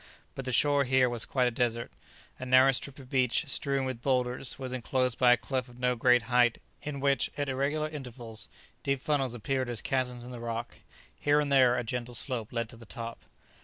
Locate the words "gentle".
11.83-12.15